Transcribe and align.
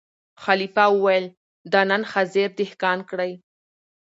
خلیفه 0.43 0.85
ویل 1.03 1.25
دا 1.71 1.81
نن 1.89 2.01
حاضر 2.11 2.49
دهقان 2.59 2.99
کړی 3.09 3.31